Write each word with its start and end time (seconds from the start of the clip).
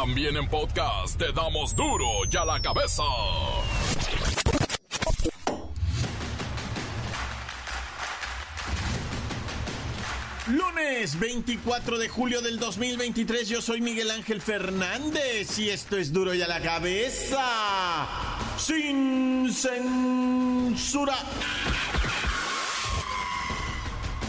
También 0.00 0.36
en 0.36 0.48
podcast 0.48 1.18
te 1.18 1.32
damos 1.32 1.74
duro 1.74 2.06
y 2.30 2.36
a 2.36 2.44
la 2.44 2.62
cabeza. 2.62 3.02
Lunes 10.46 11.18
24 11.18 11.98
de 11.98 12.08
julio 12.08 12.40
del 12.42 12.60
2023, 12.60 13.48
yo 13.48 13.60
soy 13.60 13.80
Miguel 13.80 14.12
Ángel 14.12 14.40
Fernández 14.40 15.58
y 15.58 15.70
esto 15.70 15.96
es 15.96 16.12
duro 16.12 16.32
y 16.32 16.42
a 16.42 16.46
la 16.46 16.60
cabeza. 16.60 18.06
Sin 18.56 19.52
censura. 19.52 21.16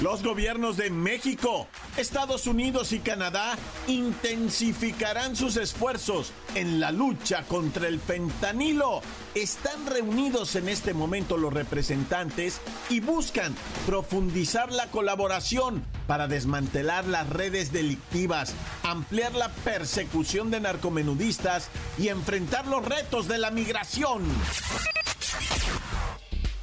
Los 0.02 0.24
gobiernos 0.24 0.78
de 0.78 0.90
México, 0.90 1.68
Estados 1.98 2.48
Unidos 2.48 2.94
y 2.94 3.00
Canadá 3.00 3.58
intensificarán 3.88 5.36
sus 5.36 5.58
esfuerzos 5.58 6.32
en 6.56 6.80
la 6.80 6.94
lucha 6.94 7.44
contra 7.44 7.90
el 7.90 8.00
fentanilo. 8.00 9.02
Están 9.36 9.86
reunidos 9.88 10.56
en 10.56 10.70
este 10.70 10.94
momento 10.94 11.36
los 11.36 11.54
representantes 11.54 12.62
y 12.90 13.02
buscan 13.02 13.54
profundizar 13.86 14.72
la 14.72 14.88
colaboración 14.88 15.84
para 16.08 16.30
desmantelar 16.30 17.06
las 17.06 17.28
redes 17.28 17.74
delictivas, 17.74 18.54
ampliar 18.84 19.34
la 19.34 19.50
persecución 19.50 20.50
de 20.50 20.62
narcomenudistas 20.62 21.70
y 21.98 22.08
enfrentar 22.08 22.68
los 22.68 22.86
retos 22.86 23.28
de 23.28 23.38
la 23.38 23.52
migración. 23.52 24.24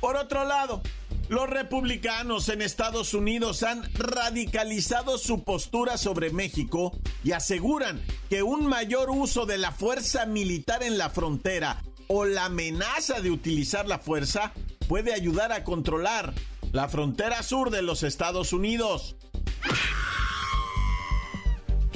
Por 0.00 0.16
otro 0.16 0.44
lado, 0.46 0.80
los 1.28 1.48
republicanos 1.50 2.48
en 2.48 2.62
Estados 2.62 3.14
Unidos 3.14 3.62
han 3.62 3.82
radicalizado 3.94 5.18
su 5.18 5.42
postura 5.42 5.98
sobre 5.98 6.30
México 6.30 6.96
y 7.24 7.32
aseguran 7.32 8.00
que 8.30 8.42
un 8.42 8.66
mayor 8.66 9.10
uso 9.10 9.46
de 9.46 9.58
la 9.58 9.72
fuerza 9.72 10.26
militar 10.26 10.82
en 10.82 10.98
la 10.98 11.10
frontera 11.10 11.82
o 12.08 12.24
la 12.24 12.44
amenaza 12.46 13.20
de 13.20 13.30
utilizar 13.30 13.88
la 13.88 13.98
fuerza 13.98 14.52
puede 14.88 15.12
ayudar 15.12 15.52
a 15.52 15.64
controlar 15.64 16.32
la 16.72 16.88
frontera 16.88 17.42
sur 17.42 17.70
de 17.70 17.82
los 17.82 18.02
Estados 18.02 18.52
Unidos. 18.52 19.16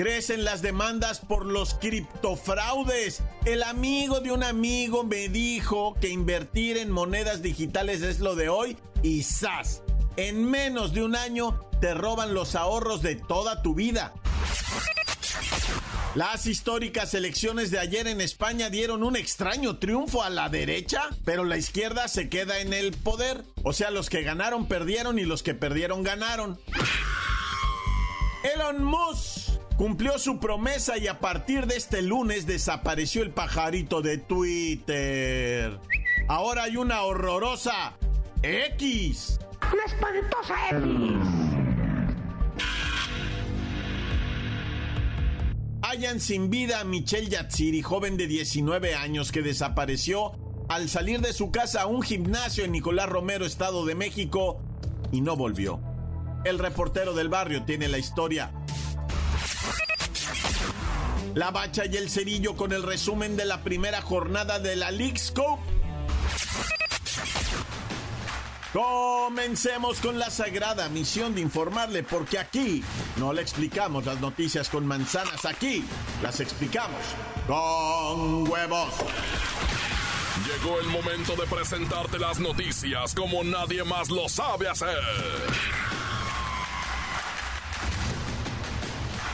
Crecen 0.00 0.44
las 0.44 0.62
demandas 0.62 1.20
por 1.20 1.44
los 1.44 1.74
criptofraudes. 1.74 3.22
El 3.44 3.62
amigo 3.62 4.20
de 4.20 4.32
un 4.32 4.42
amigo 4.42 5.04
me 5.04 5.28
dijo 5.28 5.94
que 6.00 6.08
invertir 6.08 6.78
en 6.78 6.90
monedas 6.90 7.42
digitales 7.42 8.00
es 8.00 8.18
lo 8.18 8.34
de 8.34 8.48
hoy 8.48 8.78
y 9.02 9.24
¡zas! 9.24 9.82
En 10.16 10.50
menos 10.50 10.94
de 10.94 11.04
un 11.04 11.16
año 11.16 11.68
te 11.82 11.92
roban 11.92 12.32
los 12.32 12.54
ahorros 12.54 13.02
de 13.02 13.16
toda 13.16 13.60
tu 13.60 13.74
vida. 13.74 14.14
Las 16.14 16.46
históricas 16.46 17.12
elecciones 17.12 17.70
de 17.70 17.78
ayer 17.78 18.06
en 18.06 18.22
España 18.22 18.70
dieron 18.70 19.02
un 19.02 19.16
extraño 19.16 19.76
triunfo 19.76 20.22
a 20.22 20.30
la 20.30 20.48
derecha, 20.48 21.10
pero 21.26 21.44
la 21.44 21.58
izquierda 21.58 22.08
se 22.08 22.30
queda 22.30 22.60
en 22.60 22.72
el 22.72 22.92
poder. 22.92 23.44
O 23.64 23.74
sea, 23.74 23.90
los 23.90 24.08
que 24.08 24.22
ganaron 24.22 24.66
perdieron 24.66 25.18
y 25.18 25.26
los 25.26 25.42
que 25.42 25.52
perdieron 25.52 26.02
ganaron. 26.02 26.58
Elon 28.42 28.82
Musk 28.82 29.39
cumplió 29.80 30.18
su 30.18 30.38
promesa 30.38 30.98
y 30.98 31.06
a 31.06 31.20
partir 31.20 31.66
de 31.66 31.78
este 31.78 32.02
lunes 32.02 32.44
desapareció 32.44 33.22
el 33.22 33.30
pajarito 33.30 34.02
de 34.02 34.18
Twitter. 34.18 35.78
Ahora 36.28 36.64
hay 36.64 36.76
una 36.76 37.00
horrorosa 37.00 37.94
X. 38.42 39.40
La 39.62 39.84
espantosa 39.90 40.54
X. 40.68 40.86
Hayan 45.80 46.20
sin 46.20 46.50
vida 46.50 46.80
a 46.80 46.84
Michelle 46.84 47.30
Yatsiri, 47.30 47.80
joven 47.80 48.18
de 48.18 48.26
19 48.26 48.94
años 48.96 49.32
que 49.32 49.40
desapareció 49.40 50.32
al 50.68 50.90
salir 50.90 51.22
de 51.22 51.32
su 51.32 51.50
casa 51.50 51.80
a 51.80 51.86
un 51.86 52.02
gimnasio 52.02 52.66
en 52.66 52.72
Nicolás 52.72 53.08
Romero, 53.08 53.46
Estado 53.46 53.86
de 53.86 53.94
México, 53.94 54.60
y 55.10 55.22
no 55.22 55.36
volvió. 55.36 55.80
El 56.44 56.58
reportero 56.58 57.14
del 57.14 57.30
barrio 57.30 57.64
tiene 57.64 57.88
la 57.88 57.96
historia. 57.96 58.52
La 61.34 61.50
bacha 61.50 61.84
y 61.86 61.96
el 61.96 62.10
cerillo 62.10 62.56
con 62.56 62.72
el 62.72 62.82
resumen 62.82 63.36
de 63.36 63.44
la 63.44 63.62
primera 63.62 64.02
jornada 64.02 64.58
de 64.58 64.76
la 64.76 64.90
League 64.90 65.18
Scope. 65.18 65.62
Comencemos 68.72 69.98
con 69.98 70.18
la 70.18 70.30
sagrada 70.30 70.88
misión 70.88 71.34
de 71.34 71.40
informarle, 71.40 72.04
porque 72.04 72.38
aquí 72.38 72.84
no 73.16 73.32
le 73.32 73.42
explicamos 73.42 74.06
las 74.06 74.20
noticias 74.20 74.68
con 74.68 74.86
manzanas, 74.86 75.44
aquí 75.44 75.84
las 76.22 76.38
explicamos 76.38 77.00
con 77.48 78.48
huevos. 78.48 78.94
Llegó 80.46 80.78
el 80.78 80.86
momento 80.86 81.34
de 81.36 81.46
presentarte 81.48 82.18
las 82.18 82.38
noticias 82.38 83.14
como 83.14 83.42
nadie 83.42 83.82
más 83.84 84.08
lo 84.08 84.28
sabe 84.28 84.68
hacer. 84.68 84.98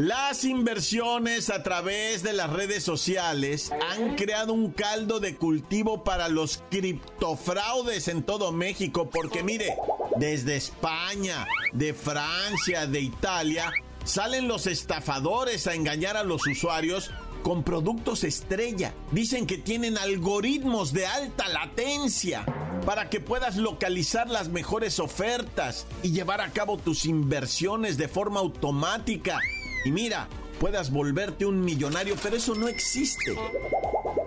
Las 0.00 0.44
inversiones 0.44 1.50
a 1.50 1.62
través 1.62 2.22
de 2.22 2.32
las 2.32 2.48
redes 2.48 2.82
sociales 2.82 3.70
han 3.90 4.16
creado 4.16 4.54
un 4.54 4.70
caldo 4.70 5.20
de 5.20 5.36
cultivo 5.36 6.04
para 6.04 6.30
los 6.30 6.64
criptofraudes 6.70 8.08
en 8.08 8.22
todo 8.22 8.50
México, 8.50 9.10
porque 9.10 9.42
mire, 9.42 9.76
desde 10.16 10.56
España, 10.56 11.46
de 11.74 11.92
Francia, 11.92 12.86
de 12.86 13.02
Italia, 13.02 13.70
salen 14.02 14.48
los 14.48 14.66
estafadores 14.66 15.66
a 15.66 15.74
engañar 15.74 16.16
a 16.16 16.24
los 16.24 16.46
usuarios 16.46 17.10
con 17.42 17.62
productos 17.62 18.24
estrella. 18.24 18.94
Dicen 19.12 19.46
que 19.46 19.58
tienen 19.58 19.98
algoritmos 19.98 20.94
de 20.94 21.06
alta 21.06 21.46
latencia 21.48 22.46
para 22.86 23.10
que 23.10 23.20
puedas 23.20 23.58
localizar 23.58 24.30
las 24.30 24.48
mejores 24.48 24.98
ofertas 24.98 25.86
y 26.02 26.12
llevar 26.12 26.40
a 26.40 26.52
cabo 26.52 26.78
tus 26.78 27.04
inversiones 27.04 27.98
de 27.98 28.08
forma 28.08 28.40
automática 28.40 29.38
y 29.84 29.92
mira, 29.92 30.28
puedas 30.58 30.90
volverte 30.90 31.46
un 31.46 31.64
millonario, 31.64 32.16
pero 32.22 32.36
eso 32.36 32.54
no 32.54 32.68
existe. 32.68 33.36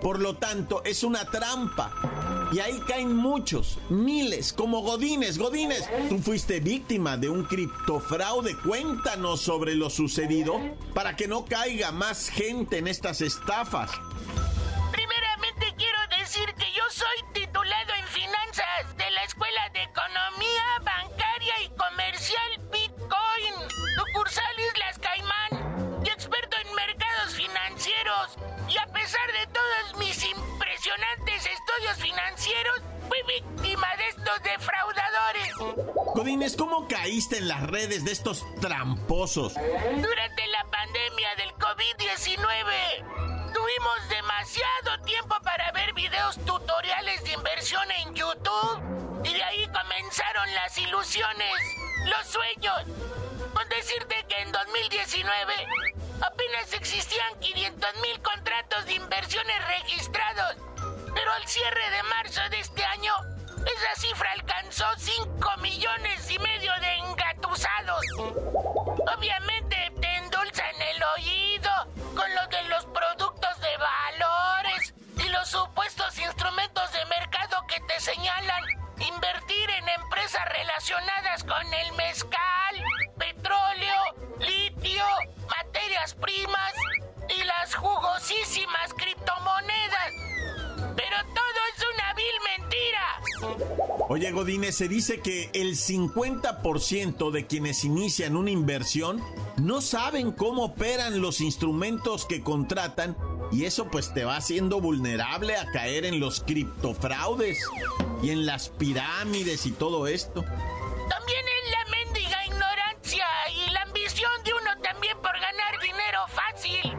Por 0.00 0.20
lo 0.20 0.36
tanto, 0.36 0.82
es 0.84 1.02
una 1.02 1.24
trampa. 1.30 2.50
Y 2.52 2.58
ahí 2.58 2.78
caen 2.86 3.16
muchos, 3.16 3.78
miles, 3.88 4.52
como 4.52 4.82
Godines. 4.82 5.38
Godines, 5.38 5.88
tú 6.08 6.18
fuiste 6.18 6.60
víctima 6.60 7.16
de 7.16 7.28
un 7.28 7.44
criptofraude. 7.44 8.56
Cuéntanos 8.64 9.40
sobre 9.40 9.74
lo 9.74 9.90
sucedido 9.90 10.60
para 10.92 11.16
que 11.16 11.26
no 11.26 11.44
caiga 11.44 11.90
más 11.90 12.28
gente 12.28 12.78
en 12.78 12.88
estas 12.88 13.20
estafas. 13.22 13.90
Impresionantes 30.94 31.46
estudios 31.46 31.96
financieros, 31.98 32.80
fui 33.08 33.18
víctima 33.26 33.86
de 33.96 34.08
estos 34.08 34.42
defraudadores. 34.42 35.54
Godines, 36.14 36.56
¿cómo 36.56 36.86
caíste 36.88 37.38
en 37.38 37.48
las 37.48 37.62
redes 37.64 38.04
de 38.04 38.12
estos 38.12 38.44
tramposos? 38.60 39.54
Durante 39.54 40.46
la 40.46 40.64
pandemia 40.70 41.34
del 41.36 41.52
COVID-19, 41.54 43.52
tuvimos 43.52 44.08
demasiado 44.08 45.00
tiempo 45.04 45.34
para 45.42 45.72
ver 45.72 45.92
videos 45.94 46.36
tutoriales 46.44 47.24
de 47.24 47.32
inversión 47.32 47.90
en 48.02 48.14
YouTube. 48.14 48.82
Y 49.24 49.32
de 49.32 49.42
ahí 49.42 49.66
comenzaron 49.66 50.54
las 50.54 50.76
ilusiones, 50.78 51.54
los 52.04 52.26
sueños. 52.26 52.84
Con 53.54 53.68
decirte 53.68 54.16
que 54.28 54.40
en 54.42 54.52
2019 54.52 55.54
apenas 56.20 56.72
existían 56.74 57.38
500 57.40 57.90
mil 58.02 58.20
contratos 58.20 58.84
de 58.86 58.94
inversiones 58.94 59.56
registrados. 59.66 60.56
Pero 61.14 61.32
al 61.32 61.46
cierre 61.46 61.90
de 61.90 62.02
marzo 62.04 62.40
de 62.50 62.60
este 62.60 62.84
año, 62.84 63.14
esa 63.64 64.00
cifra 64.00 64.30
alcanzó 64.32 64.84
5 64.96 65.56
millones 65.58 66.30
y 66.30 66.38
medio 66.38 66.72
de 66.80 66.94
engatusados. 66.96 68.04
Obviamente 69.16 69.92
te 70.00 70.16
endulzan 70.16 70.82
el 70.94 71.02
oído 71.16 71.70
con 72.14 72.34
lo 72.34 72.46
de 72.48 72.62
los 72.64 72.84
productos 72.86 73.60
de 73.60 73.76
valores 73.76 74.94
y 75.18 75.28
los 75.28 75.48
supuestos 75.48 76.18
instrumentos 76.18 76.92
de 76.92 77.04
mercado 77.06 77.64
que 77.68 77.80
te 77.80 78.00
señalan 78.00 78.62
invertir 78.98 79.70
en 79.70 79.88
empresas 79.88 80.44
relacionadas 80.50 81.44
con 81.44 81.74
el 81.74 81.92
mezcal, 81.92 82.84
petróleo 83.18 83.93
Oye, 94.14 94.30
Godínez, 94.30 94.76
se 94.76 94.86
dice 94.86 95.18
que 95.18 95.50
el 95.54 95.74
50% 95.74 97.32
de 97.32 97.48
quienes 97.48 97.82
inician 97.82 98.36
una 98.36 98.52
inversión 98.52 99.20
no 99.56 99.80
saben 99.80 100.30
cómo 100.30 100.66
operan 100.66 101.20
los 101.20 101.40
instrumentos 101.40 102.24
que 102.24 102.40
contratan 102.40 103.16
y 103.50 103.64
eso 103.64 103.90
pues 103.90 104.14
te 104.14 104.24
va 104.24 104.36
haciendo 104.36 104.80
vulnerable 104.80 105.56
a 105.56 105.68
caer 105.72 106.04
en 106.04 106.20
los 106.20 106.38
criptofraudes 106.44 107.58
y 108.22 108.30
en 108.30 108.46
las 108.46 108.68
pirámides 108.68 109.66
y 109.66 109.72
todo 109.72 110.06
esto. 110.06 110.42
También 110.42 111.44
es 111.64 111.70
la 111.72 111.84
mendiga 111.90 112.46
ignorancia 112.46 113.26
y 113.50 113.70
la 113.72 113.82
ambición 113.82 114.30
de 114.44 114.54
uno 114.54 114.80
también 114.80 115.16
por 115.16 115.32
ganar 115.32 115.80
dinero 115.82 116.20
fácil. 116.28 116.96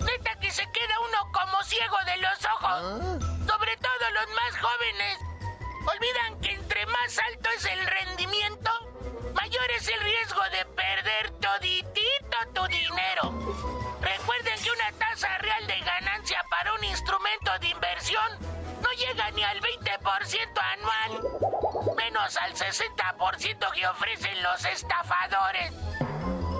Neta 0.00 0.40
que 0.40 0.50
se 0.50 0.62
queda 0.62 0.94
uno 1.10 1.30
como 1.30 1.62
ciego 1.64 1.96
de 2.06 2.16
los 2.22 2.38
ojos. 2.56 3.18
Sobre 3.46 3.76
todo 3.76 4.04
los 4.14 4.34
más 4.34 4.62
jóvenes. 4.62 5.27
Olvidan 5.90 6.40
que 6.40 6.52
entre 6.52 6.84
más 6.86 7.18
alto 7.18 7.48
es 7.56 7.64
el 7.64 7.86
rendimiento, 7.86 8.70
mayor 9.32 9.70
es 9.70 9.88
el 9.88 10.00
riesgo 10.00 10.42
de 10.52 10.64
perder 10.66 11.30
toditito 11.40 12.36
tu 12.52 12.66
dinero. 12.66 13.32
Recuerden 14.02 14.62
que 14.62 14.70
una 14.70 14.92
tasa 14.98 15.38
real 15.38 15.66
de 15.66 15.80
ganancia 15.80 16.44
para 16.50 16.74
un 16.74 16.84
instrumento 16.84 17.58
de 17.60 17.68
inversión 17.68 18.38
no 18.82 18.90
llega 18.92 19.30
ni 19.30 19.42
al 19.42 19.60
20% 19.60 20.60
anual, 20.74 21.96
menos 21.96 22.36
al 22.36 22.54
60% 22.54 23.72
que 23.72 23.86
ofrecen 23.86 24.42
los 24.42 24.64
estafadores. 24.66 25.72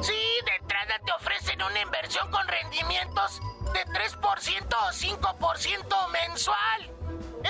Sí, 0.01 0.41
de 0.47 0.57
entrada 0.57 0.99
te 1.05 1.13
ofrecen 1.13 1.63
una 1.63 1.81
inversión 1.81 2.31
con 2.31 2.49
rendimientos 2.49 3.41
de 3.75 3.85
3% 3.85 4.75
o 4.75 4.93
5% 4.93 6.09
mensual. 6.09 6.98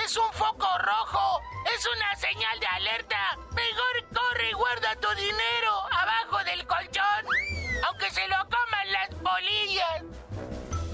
Es 0.05 0.17
un 0.17 0.31
foco 0.33 0.67
rojo, 0.79 1.41
es 1.75 1.85
una 1.95 2.15
señal 2.15 2.59
de 2.59 2.67
alerta. 2.67 3.37
Mejor 3.51 4.07
corre 4.13 4.49
y 4.49 4.53
guarda 4.53 4.95
tu 4.95 5.09
dinero 5.15 5.71
abajo 5.91 6.43
del 6.45 6.65
colchón, 6.65 7.25
aunque 7.87 8.09
se 8.11 8.27
lo 8.27 8.37
coman 8.37 8.91
las 8.91 9.09
polillas. 9.15 10.03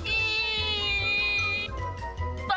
Y... 0.04 1.68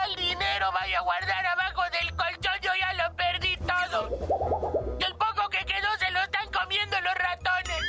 el 0.07 0.17
dinero 0.17 0.73
vaya 0.73 0.99
a 0.99 1.03
guardar 1.03 1.47
abajo 1.47 1.83
del 1.93 2.15
colchón, 2.17 2.61
yo 2.63 2.71
ya 2.81 2.93
lo 2.95 3.17
perdí 3.17 3.57
todo. 3.59 4.97
Y 4.99 5.05
el 5.05 5.15
poco 5.15 5.49
que 5.51 5.65
quedó 5.65 5.89
se 5.99 6.11
lo 6.11 6.21
están 6.23 6.51
comiendo 6.51 7.01
los 7.01 7.15
ratones. 7.15 7.83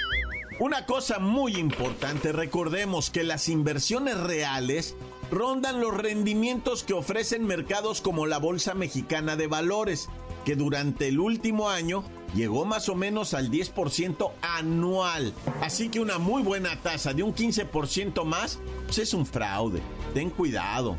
Una 0.60 0.86
cosa 0.86 1.20
muy 1.20 1.56
importante, 1.56 2.34
recordemos 2.34 3.10
que 3.10 3.24
las 3.24 3.48
inversiones 3.48 4.18
reales 4.20 4.96
rondan 5.32 5.80
los 5.80 5.96
rendimientos 5.96 6.84
que 6.84 6.94
ofrecen 6.94 7.46
mercados 7.46 8.02
como 8.02 8.26
la 8.26 8.38
Bolsa 8.38 8.74
Mexicana 8.74 9.36
de 9.36 9.48
Valores, 9.48 10.10
que 10.46 10.56
durante 10.56 11.08
el 11.08 11.20
último 11.20 11.70
año 11.70 12.04
llegó 12.36 12.66
más 12.66 12.90
o 12.90 12.96
menos 12.96 13.34
al 13.34 13.52
10% 13.52 14.32
anual. 14.42 15.34
Así 15.62 15.90
que 15.90 16.00
una 16.00 16.18
muy 16.18 16.42
buena 16.42 16.82
tasa 16.82 17.14
de 17.14 17.24
un 17.24 17.34
15% 17.34 18.24
más 18.26 18.60
pues 18.86 19.00
es 19.00 19.14
un 19.14 19.26
fraude. 19.26 19.82
Ten 20.14 20.30
cuidado. 20.30 20.98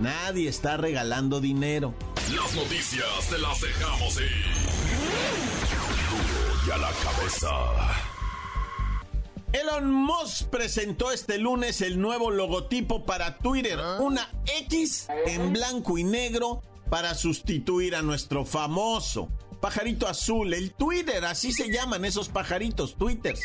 Nadie 0.00 0.48
está 0.48 0.76
regalando 0.76 1.40
dinero. 1.40 1.94
Las 2.34 2.54
noticias 2.54 3.06
te 3.30 3.38
las 3.38 3.60
dejamos 3.60 4.16
ir. 4.20 4.44
Y 6.66 6.70
a 6.70 6.76
la 6.78 6.90
cabeza. 6.90 8.05
Elon 9.60 9.90
Musk 9.90 10.48
presentó 10.48 11.12
este 11.12 11.38
lunes 11.38 11.80
el 11.80 11.98
nuevo 11.98 12.30
logotipo 12.30 13.06
para 13.06 13.38
Twitter, 13.38 13.78
una 14.00 14.28
X 14.60 15.08
en 15.26 15.52
blanco 15.54 15.96
y 15.96 16.04
negro 16.04 16.62
para 16.90 17.14
sustituir 17.14 17.96
a 17.96 18.02
nuestro 18.02 18.44
famoso 18.44 19.30
pajarito 19.60 20.06
azul, 20.06 20.52
el 20.52 20.72
Twitter, 20.74 21.24
así 21.24 21.52
se 21.52 21.72
llaman 21.72 22.04
esos 22.04 22.28
pajaritos, 22.28 22.96
Twitters. 22.96 23.40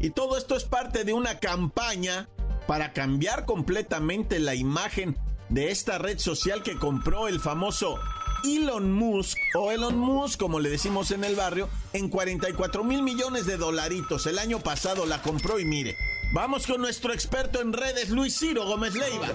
Y 0.00 0.10
todo 0.10 0.36
esto 0.36 0.56
es 0.56 0.64
parte 0.64 1.04
de 1.04 1.12
una 1.12 1.38
campaña 1.38 2.28
para 2.66 2.92
cambiar 2.92 3.44
completamente 3.44 4.40
la 4.40 4.54
imagen 4.54 5.16
de 5.48 5.70
esta 5.70 5.98
red 5.98 6.18
social 6.18 6.62
que 6.62 6.76
compró 6.76 7.28
el 7.28 7.40
famoso 7.40 7.98
Elon 8.44 8.92
Musk, 8.92 9.38
o 9.54 9.70
Elon 9.70 9.96
Musk 9.96 10.38
como 10.38 10.60
le 10.60 10.70
decimos 10.70 11.10
en 11.10 11.24
el 11.24 11.36
barrio, 11.36 11.68
en 11.92 12.08
44 12.08 12.84
mil 12.84 13.02
millones 13.02 13.46
de 13.46 13.56
dolaritos. 13.56 14.26
El 14.26 14.38
año 14.38 14.58
pasado 14.58 15.06
la 15.06 15.22
compró 15.22 15.58
y 15.58 15.64
mire. 15.64 15.96
Vamos 16.34 16.66
con 16.66 16.80
nuestro 16.80 17.12
experto 17.12 17.60
en 17.60 17.72
redes, 17.72 18.08
Luis 18.08 18.38
Ciro 18.38 18.64
Gómez 18.64 18.94
Leiva. 18.94 19.26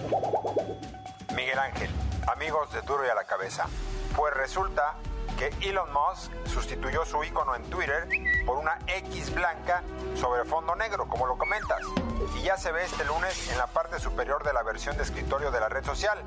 Miguel 1.35 1.59
Ángel, 1.59 1.89
amigos 2.33 2.73
de 2.73 2.81
Duro 2.81 3.05
y 3.05 3.09
a 3.09 3.15
la 3.15 3.23
Cabeza. 3.23 3.67
Pues 4.15 4.33
resulta 4.33 4.95
que 5.37 5.53
Elon 5.61 5.89
Musk 5.93 6.31
sustituyó 6.51 7.05
su 7.05 7.23
icono 7.23 7.55
en 7.55 7.63
Twitter 7.69 8.07
por 8.45 8.57
una 8.57 8.79
X 8.87 9.33
blanca 9.33 9.83
sobre 10.15 10.43
fondo 10.45 10.75
negro, 10.75 11.07
como 11.07 11.27
lo 11.27 11.37
comentas. 11.37 11.81
Y 12.39 12.43
ya 12.43 12.57
se 12.57 12.71
ve 12.71 12.83
este 12.83 13.05
lunes 13.05 13.51
en 13.51 13.57
la 13.57 13.67
parte 13.67 13.99
superior 13.99 14.43
de 14.43 14.53
la 14.53 14.63
versión 14.63 14.97
de 14.97 15.03
escritorio 15.03 15.51
de 15.51 15.59
la 15.59 15.69
red 15.69 15.85
social. 15.85 16.23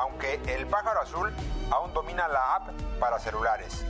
Aunque 0.00 0.40
el 0.46 0.66
pájaro 0.66 1.00
azul 1.00 1.32
aún 1.70 1.92
domina 1.92 2.28
la 2.28 2.54
app 2.54 2.70
para 3.00 3.18
celulares. 3.18 3.84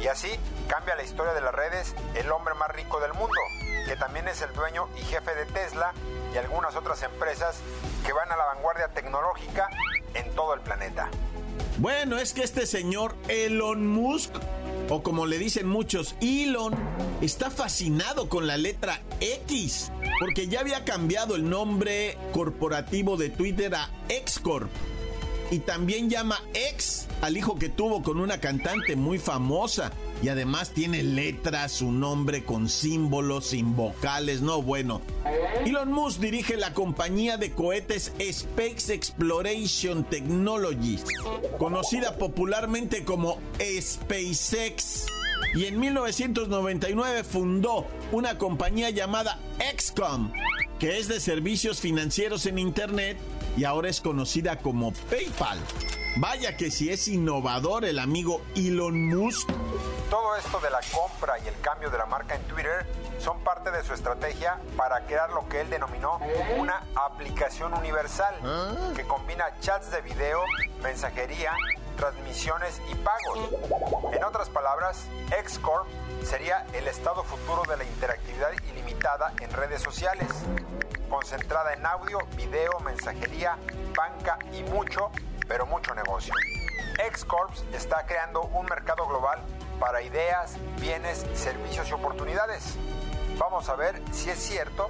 Y 0.00 0.08
así 0.08 0.28
cambia 0.68 0.94
la 0.94 1.02
historia 1.02 1.32
de 1.32 1.40
las 1.40 1.54
redes 1.54 1.94
el 2.14 2.30
hombre 2.30 2.54
más 2.54 2.68
rico 2.70 3.00
del 3.00 3.14
mundo, 3.14 3.40
que 3.86 3.96
también 3.96 4.28
es 4.28 4.42
el 4.42 4.52
dueño 4.52 4.88
y 4.96 5.00
jefe 5.00 5.34
de 5.34 5.46
Tesla 5.46 5.92
y 6.34 6.36
algunas 6.36 6.76
otras 6.76 7.02
empresas 7.02 7.60
que 8.04 8.12
van 8.12 8.30
a 8.30 8.36
la 8.36 8.44
vanguardia 8.44 8.88
tecnológica 8.88 9.68
en 10.14 10.34
todo 10.34 10.52
el 10.54 10.60
planeta. 10.60 11.08
Bueno, 11.78 12.18
es 12.18 12.34
que 12.34 12.42
este 12.42 12.66
señor 12.66 13.14
Elon 13.28 13.86
Musk, 13.86 14.34
o 14.90 15.02
como 15.02 15.26
le 15.26 15.38
dicen 15.38 15.66
muchos, 15.66 16.14
Elon, 16.20 16.74
está 17.20 17.50
fascinado 17.50 18.28
con 18.28 18.46
la 18.46 18.56
letra 18.56 19.00
X, 19.20 19.90
porque 20.20 20.48
ya 20.48 20.60
había 20.60 20.84
cambiado 20.84 21.36
el 21.36 21.48
nombre 21.48 22.18
corporativo 22.32 23.16
de 23.16 23.30
Twitter 23.30 23.74
a 23.74 23.90
Xcorp. 24.08 24.70
Y 25.50 25.60
también 25.60 26.10
llama 26.10 26.42
ex 26.54 27.06
al 27.20 27.36
hijo 27.36 27.56
que 27.56 27.68
tuvo 27.68 28.02
con 28.02 28.20
una 28.20 28.40
cantante 28.40 28.96
muy 28.96 29.18
famosa. 29.18 29.92
Y 30.22 30.28
además 30.28 30.70
tiene 30.70 31.02
letras, 31.02 31.72
su 31.72 31.92
nombre 31.92 32.42
con 32.42 32.68
símbolos, 32.68 33.48
sin 33.48 33.76
vocales, 33.76 34.40
no 34.40 34.62
bueno. 34.62 35.02
Elon 35.64 35.92
Musk 35.92 36.20
dirige 36.20 36.56
la 36.56 36.72
compañía 36.72 37.36
de 37.36 37.52
cohetes 37.52 38.12
Space 38.18 38.94
Exploration 38.94 40.04
Technologies, 40.04 41.04
conocida 41.58 42.16
popularmente 42.16 43.04
como 43.04 43.38
SpaceX. 43.60 45.06
Y 45.54 45.66
en 45.66 45.78
1999 45.78 47.24
fundó 47.24 47.86
una 48.10 48.38
compañía 48.38 48.88
llamada 48.90 49.38
XCOM, 49.76 50.32
que 50.78 50.98
es 50.98 51.08
de 51.08 51.20
servicios 51.20 51.80
financieros 51.80 52.46
en 52.46 52.58
Internet 52.58 53.18
y 53.56 53.64
ahora 53.64 53.88
es 53.88 54.00
conocida 54.00 54.58
como 54.58 54.92
PayPal. 54.92 55.58
Vaya 56.18 56.56
que 56.56 56.70
si 56.70 56.90
es 56.90 57.08
innovador 57.08 57.84
el 57.84 57.98
amigo 57.98 58.42
Elon 58.54 59.08
Musk. 59.08 59.48
Todo 60.10 60.36
esto 60.36 60.60
de 60.60 60.70
la 60.70 60.80
compra 60.92 61.38
y 61.38 61.48
el 61.48 61.60
cambio 61.60 61.90
de 61.90 61.98
la 61.98 62.06
marca 62.06 62.36
en 62.36 62.42
Twitter 62.44 62.86
son 63.18 63.40
parte 63.40 63.70
de 63.70 63.82
su 63.82 63.92
estrategia 63.92 64.60
para 64.76 65.04
crear 65.06 65.30
lo 65.30 65.48
que 65.48 65.60
él 65.60 65.68
denominó 65.68 66.20
una 66.56 66.84
aplicación 66.94 67.74
universal 67.74 68.34
que 68.94 69.04
combina 69.04 69.44
chats 69.60 69.90
de 69.90 70.00
video, 70.02 70.40
mensajería, 70.82 71.52
transmisiones 71.96 72.80
y 72.90 72.94
pagos. 72.94 74.12
En 74.12 74.22
otras 74.24 74.48
palabras, 74.48 75.04
Xcorp 75.28 75.86
sería 76.22 76.66
el 76.72 76.86
estado 76.88 77.24
futuro 77.24 77.62
de 77.68 77.76
la 77.76 77.84
interactividad 77.84 78.52
ilimitada 78.70 79.32
en 79.40 79.50
redes 79.50 79.82
sociales, 79.82 80.28
concentrada 81.08 81.72
en 81.74 81.84
audio, 81.86 82.18
video, 82.36 82.78
mensajería, 82.80 83.56
banca 83.96 84.38
y 84.52 84.62
mucho, 84.64 85.10
pero 85.48 85.66
mucho 85.66 85.94
negocio. 85.94 86.34
Xcorp 87.12 87.52
está 87.74 88.06
creando 88.06 88.42
un 88.42 88.66
mercado 88.66 89.06
global 89.06 89.40
para 89.78 90.02
ideas, 90.02 90.56
bienes, 90.80 91.26
servicios 91.34 91.88
y 91.90 91.92
oportunidades. 91.92 92.76
Vamos 93.38 93.68
a 93.68 93.76
ver 93.76 94.00
si 94.12 94.30
es 94.30 94.38
cierto 94.38 94.88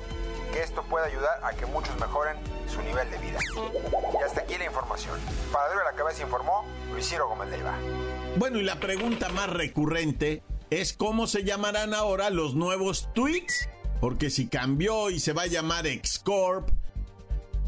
que 0.52 0.62
esto 0.62 0.82
puede 0.84 1.06
ayudar 1.06 1.40
a 1.42 1.52
que 1.52 1.66
muchos 1.66 1.98
mejoren 1.98 2.36
su 2.68 2.80
nivel 2.82 3.10
de 3.10 3.18
vida. 3.18 3.38
Y 4.18 4.22
hasta 4.22 4.42
aquí 4.42 4.56
la 4.56 4.66
información. 4.66 5.18
Para 5.52 5.68
Duro 5.72 5.84
la 5.84 5.92
Cabeza 5.92 6.22
informó 6.22 6.64
Luis 6.92 7.08
Ciro 7.08 7.28
Gómez 7.28 7.48
Leiva. 7.50 7.74
Bueno, 8.36 8.58
y 8.58 8.62
la 8.62 8.76
pregunta 8.76 9.28
más 9.30 9.50
recurrente 9.50 10.42
es 10.70 10.92
cómo 10.92 11.26
se 11.26 11.44
llamarán 11.44 11.94
ahora 11.94 12.30
los 12.30 12.54
nuevos 12.54 13.08
tweets. 13.14 13.68
Porque 14.06 14.30
si 14.30 14.46
cambió 14.46 15.10
y 15.10 15.18
se 15.18 15.32
va 15.32 15.42
a 15.42 15.46
llamar 15.48 15.84
Xcorp 15.84 16.68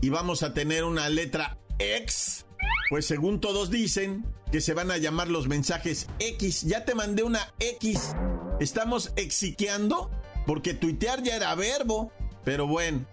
y 0.01 0.09
vamos 0.09 0.45
a 0.45 0.55
tener 0.55 0.85
una 0.85 1.09
letra 1.09 1.59
X, 1.81 2.47
pues 2.91 3.07
según 3.07 3.41
todos 3.41 3.73
dicen 3.73 4.25
que 4.53 4.61
se 4.61 4.73
van 4.73 4.93
a 4.93 4.99
llamar 4.99 5.27
los 5.27 5.49
mensajes 5.49 6.07
X. 6.21 6.63
Ya 6.63 6.85
te 6.85 6.95
mandé 6.95 7.25
una 7.25 7.53
X. 7.59 8.15
Estamos 8.61 9.11
exiqueando 9.17 10.13
porque 10.47 10.75
tuitear 10.75 11.25
ya 11.25 11.35
era 11.35 11.53
verbo. 11.57 12.13
Pero 12.45 12.69
bueno, 12.69 13.05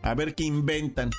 a 0.00 0.14
ver 0.14 0.34
qué 0.34 0.44
inventan. 0.44 1.10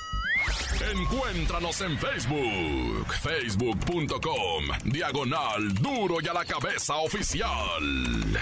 Encuéntranos 0.92 1.80
en 1.80 1.98
Facebook, 1.98 3.06
facebook.com, 3.22 4.64
diagonal 4.84 5.74
duro 5.74 6.16
y 6.20 6.28
a 6.28 6.34
la 6.34 6.44
cabeza 6.44 6.96
oficial. 6.96 8.38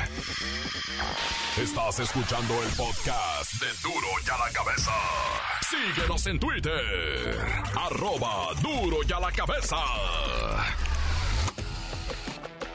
Estás 1.60 2.00
escuchando 2.00 2.54
el 2.62 2.68
podcast 2.70 3.52
de 3.60 3.66
Duro 3.82 4.08
y 4.26 4.30
a 4.30 4.38
la 4.38 4.52
cabeza. 4.52 4.92
Síguenos 5.70 6.26
en 6.26 6.40
Twitter, 6.40 7.38
arroba 7.76 8.54
duro 8.60 8.98
y 9.08 9.12
a 9.12 9.20
la 9.20 9.30
cabeza. 9.30 9.76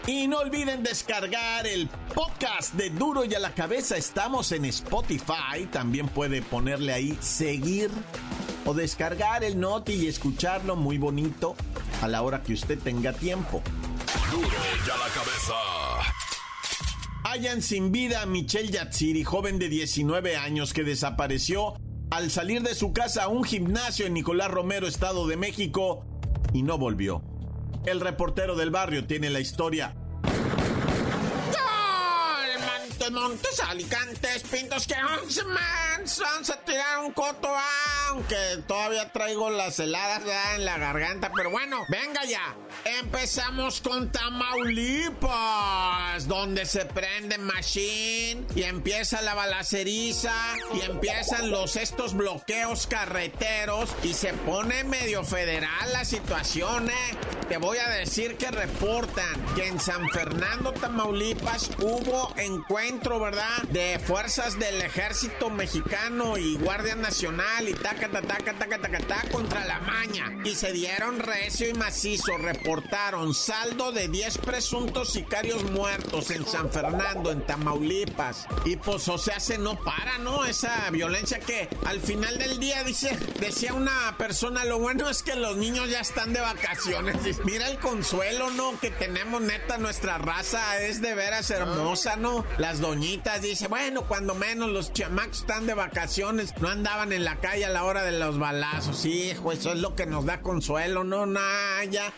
Y 0.07 0.27
no 0.27 0.37
olviden 0.39 0.83
descargar 0.83 1.67
el 1.67 1.89
podcast 2.15 2.73
de 2.75 2.89
Duro 2.91 3.25
y 3.25 3.35
a 3.35 3.39
la 3.39 3.53
cabeza. 3.53 3.97
Estamos 3.97 4.53
en 4.53 4.63
Spotify. 4.63 5.65
También 5.69 6.07
puede 6.07 6.41
ponerle 6.41 6.93
ahí 6.93 7.17
seguir 7.19 7.91
o 8.67 8.73
descargar 8.73 9.45
el 9.45 9.59
noti 9.59 9.93
y 9.93 10.07
escucharlo 10.07 10.75
muy 10.75 10.97
bonito 10.97 11.55
a 12.01 12.07
la 12.09 12.21
hora 12.21 12.43
que 12.43 12.53
usted 12.53 12.77
tenga 12.77 13.13
tiempo. 13.13 13.63
Duro 14.29 14.45
y 14.45 14.89
a 14.89 14.97
la 14.97 15.07
cabeza. 15.13 15.53
Hayan 17.23 17.61
sin 17.61 17.93
vida 17.93 18.21
a 18.21 18.25
Michelle 18.25 18.69
Yatsiri, 18.69 19.23
joven 19.23 19.57
de 19.57 19.69
19 19.69 20.35
años 20.35 20.73
que 20.73 20.83
desapareció 20.83 21.75
al 22.11 22.29
salir 22.29 22.61
de 22.61 22.75
su 22.75 22.91
casa 22.91 23.23
a 23.23 23.27
un 23.29 23.45
gimnasio 23.45 24.05
en 24.05 24.13
Nicolás 24.13 24.51
Romero, 24.51 24.85
Estado 24.85 25.27
de 25.27 25.37
México, 25.37 26.05
y 26.53 26.63
no 26.63 26.77
volvió. 26.77 27.23
El 27.85 28.01
reportero 28.01 28.57
del 28.57 28.69
barrio 28.69 29.07
tiene 29.07 29.29
la 29.29 29.39
historia. 29.39 29.95
Montes, 33.11 33.57
Montes, 33.57 33.59
Alicantes, 33.61 34.43
Pintos, 34.43 34.85
que 34.85 34.95
once 34.95 35.43
man, 35.43 36.03
a 36.49 36.65
tirar 36.65 36.99
un 37.05 37.11
coto, 37.13 37.49
aunque 38.09 38.63
todavía 38.67 39.11
traigo 39.11 39.49
las 39.49 39.79
heladas 39.79 40.23
¿verdad? 40.25 40.55
en 40.55 40.65
la 40.65 40.77
garganta, 40.77 41.31
pero 41.35 41.49
bueno, 41.49 41.85
venga 41.89 42.25
ya. 42.25 42.55
Empezamos 42.99 43.81
con 43.81 44.11
Tamaulipas, 44.11 45.27
donde 46.27 46.65
se 46.65 46.85
prende 46.85 47.37
Machine 47.37 48.45
y 48.55 48.63
empieza 48.63 49.21
la 49.21 49.33
balaceriza 49.33 50.33
y 50.73 50.81
empiezan 50.81 51.49
los 51.49 51.75
estos 51.75 52.13
bloqueos 52.13 52.87
carreteros 52.87 53.89
y 54.03 54.13
se 54.13 54.33
pone 54.33 54.83
medio 54.83 55.23
federal 55.23 55.93
la 55.93 56.03
situación, 56.05 56.89
eh. 56.89 57.17
Te 57.49 57.57
voy 57.57 57.77
a 57.77 57.89
decir 57.89 58.37
que 58.37 58.51
reportan 58.51 59.45
que 59.55 59.67
en 59.67 59.79
San 59.79 60.09
Fernando, 60.09 60.73
Tamaulipas, 60.73 61.69
hubo 61.79 62.33
encuentro, 62.97 63.19
¿verdad? 63.19 63.63
De 63.69 63.99
fuerzas 63.99 64.57
del 64.57 64.81
ejército 64.81 65.51
mexicano 65.51 66.37
y 66.37 66.57
Guardia 66.57 66.95
Nacional 66.95 67.69
y 67.69 67.73
taca, 67.73 68.09
taca, 68.09 68.27
taca, 68.27 68.53
taca, 68.53 68.79
taca, 68.79 68.99
taca 68.99 69.29
contra 69.29 69.65
la 69.65 69.79
maña. 69.81 70.33
Y 70.43 70.55
se 70.55 70.71
dieron 70.71 71.19
recio 71.19 71.69
y 71.69 71.73
macizo. 71.73 72.37
Reportaron 72.37 73.35
saldo 73.35 73.91
de 73.91 74.07
10 74.07 74.39
presuntos 74.39 75.09
sicarios 75.13 75.63
muertos 75.71 76.31
en 76.31 76.45
San 76.45 76.71
Fernando, 76.71 77.31
en 77.31 77.45
Tamaulipas. 77.45 78.47
Y 78.65 78.77
pues, 78.77 79.07
o 79.09 79.17
sea, 79.17 79.39
se 79.39 79.59
no 79.59 79.75
para, 79.83 80.17
¿no? 80.17 80.45
Esa 80.45 80.89
violencia 80.89 81.39
que 81.39 81.69
al 81.85 81.99
final 81.99 82.39
del 82.39 82.59
día 82.59 82.83
dice, 82.83 83.15
decía 83.39 83.73
una 83.73 84.15
persona, 84.17 84.65
lo 84.65 84.79
bueno 84.79 85.07
es 85.09 85.21
que 85.21 85.35
los 85.35 85.55
niños 85.57 85.89
ya 85.89 85.99
están 85.99 86.33
de 86.33 86.41
vacaciones. 86.41 87.17
Mira 87.45 87.69
el 87.69 87.77
consuelo, 87.77 88.49
¿no? 88.51 88.79
Que 88.79 88.89
tenemos 88.89 89.41
neta, 89.41 89.77
nuestra 89.77 90.17
raza 90.17 90.81
es 90.81 91.01
de 91.01 91.13
veras 91.13 91.51
hermosa, 91.51 92.15
¿no? 92.15 92.43
Las 92.57 92.79
doñitas 92.87 93.41
dice, 93.41 93.67
bueno, 93.67 94.07
cuando 94.07 94.33
menos 94.33 94.69
los 94.69 94.93
chamacos 94.93 95.39
están 95.39 95.67
de 95.67 95.73
vacaciones, 95.73 96.53
no 96.61 96.69
andaban 96.69 97.11
en 97.11 97.25
la 97.25 97.35
calle 97.41 97.65
a 97.65 97.69
la 97.69 97.83
hora 97.83 98.03
de 98.03 98.17
los 98.17 98.39
balazos. 98.39 99.03
Hijo, 99.05 99.51
eso 99.51 99.73
es 99.73 99.79
lo 99.79 99.95
que 99.95 100.05
nos 100.05 100.25
da 100.25 100.41
consuelo, 100.41 101.03
¿no? 101.03 101.25
Naya. 101.25 102.13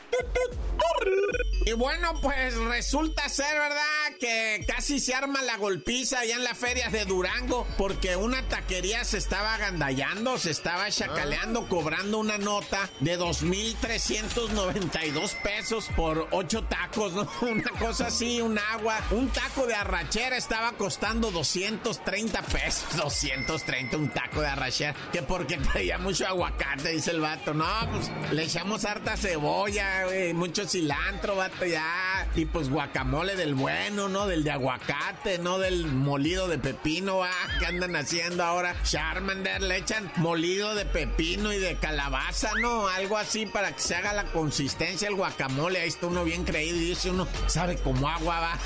Y 1.65 1.73
bueno, 1.73 2.13
pues 2.21 2.55
resulta 2.55 3.27
ser, 3.29 3.53
¿verdad? 3.53 4.17
Que 4.19 4.65
casi 4.67 4.99
se 4.99 5.13
arma 5.13 5.41
la 5.41 5.57
golpiza 5.57 6.19
allá 6.19 6.35
en 6.35 6.43
la 6.43 6.55
feria 6.55 6.89
de 6.89 7.05
Durango 7.05 7.67
porque 7.77 8.15
una 8.15 8.41
taquería 8.47 9.03
se 9.03 9.17
estaba 9.17 9.55
agandallando, 9.55 10.37
se 10.37 10.51
estaba 10.51 10.89
chacaleando, 10.89 11.67
cobrando 11.67 12.17
una 12.17 12.37
nota 12.37 12.89
de 13.01 13.19
2.392 13.19 15.35
pesos 15.43 15.89
por 15.95 16.27
ocho 16.31 16.63
tacos, 16.63 17.13
¿no? 17.13 17.29
Una 17.41 17.69
cosa 17.79 18.07
así, 18.07 18.41
un 18.41 18.57
agua. 18.57 18.97
Un 19.11 19.29
taco 19.29 19.67
de 19.67 19.75
arrachera 19.75 20.37
estaba 20.37 20.58
costando 20.77 21.31
230 21.31 22.41
pesos. 22.43 22.85
230, 22.97 23.97
un 23.97 24.09
taco 24.09 24.41
de 24.41 24.47
arrachera. 24.47 24.95
Que 25.11 25.21
porque 25.21 25.57
traía 25.57 25.97
mucho 25.97 26.27
aguacate, 26.27 26.89
dice 26.89 27.11
el 27.11 27.21
vato. 27.21 27.53
No, 27.53 27.65
pues 27.91 28.11
le 28.31 28.43
echamos 28.43 28.85
harta 28.85 29.17
cebolla, 29.17 30.05
mucho 30.33 30.67
cilantro, 30.67 31.35
vato, 31.35 31.65
ya. 31.65 32.27
Y 32.35 32.45
pues 32.45 32.69
guacamole 32.69 33.35
del 33.35 33.55
bueno, 33.55 34.07
¿no? 34.07 34.27
Del 34.27 34.43
de 34.43 34.51
aguacate, 34.51 35.39
¿no? 35.39 35.57
Del 35.59 35.85
molido 35.87 36.47
de 36.47 36.57
pepino, 36.57 37.23
ah, 37.23 37.29
que 37.59 37.65
andan 37.65 37.95
haciendo 37.95 38.43
ahora. 38.43 38.75
Charmander 38.83 39.61
le 39.61 39.77
echan 39.77 40.11
molido 40.17 40.75
de 40.75 40.85
pepino 40.85 41.53
y 41.53 41.59
de 41.59 41.75
calabaza, 41.75 42.51
¿no? 42.61 42.87
Algo 42.87 43.17
así 43.17 43.45
para 43.45 43.71
que 43.73 43.81
se 43.81 43.95
haga 43.95 44.13
la 44.13 44.25
consistencia 44.25 45.07
el 45.07 45.15
guacamole. 45.15 45.81
Ahí 45.81 45.89
está 45.89 46.07
uno 46.07 46.23
bien 46.23 46.43
creído 46.43 46.77
y 46.77 46.89
dice 46.89 47.09
uno, 47.09 47.27
sabe 47.47 47.77
como 47.77 48.07
agua, 48.07 48.39
va. 48.39 48.59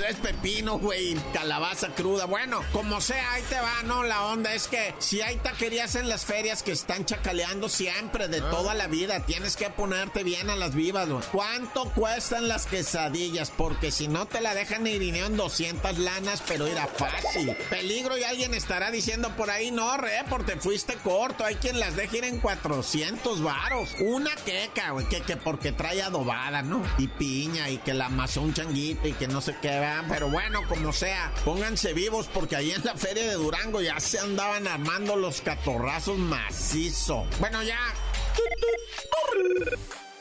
es 0.08 0.16
pepino, 0.16 0.39
güey, 0.42 1.14
calabaza 1.32 1.88
cruda. 1.94 2.24
Bueno, 2.24 2.60
como 2.72 3.00
sea, 3.00 3.32
ahí 3.32 3.42
te 3.48 3.56
va, 3.56 3.82
¿no? 3.84 4.02
La 4.04 4.24
onda 4.26 4.54
es 4.54 4.68
que 4.68 4.94
si 4.98 5.20
hay 5.20 5.36
taquerías 5.36 5.94
en 5.94 6.08
las 6.08 6.24
ferias 6.24 6.62
que 6.62 6.72
están 6.72 7.04
chacaleando 7.04 7.68
siempre, 7.68 8.28
de 8.28 8.40
toda 8.40 8.74
la 8.74 8.86
vida, 8.86 9.20
tienes 9.26 9.56
que 9.56 9.70
ponerte 9.70 10.24
bien 10.24 10.50
a 10.50 10.56
las 10.56 10.74
vivas, 10.74 11.08
güey. 11.08 11.22
¿Cuánto 11.32 11.90
cuestan 11.90 12.48
las 12.48 12.66
quesadillas? 12.66 13.50
Porque 13.50 13.90
si 13.90 14.08
no 14.08 14.26
te 14.26 14.40
la 14.40 14.54
dejan 14.54 14.86
en 14.86 15.36
200 15.36 15.98
lanas, 15.98 16.42
pero 16.46 16.66
era 16.66 16.86
fácil. 16.86 17.54
Peligro 17.68 18.16
y 18.16 18.24
alguien 18.24 18.54
estará 18.54 18.90
diciendo 18.90 19.30
por 19.36 19.50
ahí, 19.50 19.70
no, 19.70 19.96
re, 19.96 20.24
porque 20.28 20.56
fuiste 20.56 20.94
corto. 20.96 21.44
Hay 21.44 21.56
quien 21.56 21.78
las 21.78 21.96
deja 21.96 22.18
ir 22.18 22.24
en 22.24 22.40
400 22.40 23.42
varos. 23.42 23.90
Una 24.00 24.34
queca, 24.36 24.90
güey, 24.90 25.06
que, 25.08 25.20
que 25.20 25.36
porque 25.36 25.72
trae 25.72 26.02
adobada, 26.02 26.62
¿no? 26.62 26.82
Y 26.98 27.08
piña 27.08 27.68
y 27.68 27.78
que 27.78 27.94
la 27.94 28.06
amasó 28.06 28.42
un 28.42 28.54
changuito 28.54 29.08
y 29.08 29.12
que 29.12 29.28
no 29.28 29.40
sé 29.40 29.54
qué, 29.60 29.68
vean. 29.68 30.08
Pero 30.20 30.32
bueno, 30.32 30.60
como 30.68 30.92
sea, 30.92 31.32
pónganse 31.46 31.94
vivos 31.94 32.28
porque 32.34 32.54
ahí 32.54 32.72
en 32.72 32.84
la 32.84 32.94
feria 32.94 33.22
de 33.22 33.32
Durango 33.36 33.80
ya 33.80 33.98
se 34.00 34.18
andaban 34.18 34.68
armando 34.68 35.16
los 35.16 35.40
catorrazos 35.40 36.18
macizo. 36.18 37.24
Bueno, 37.38 37.62
ya. 37.62 37.78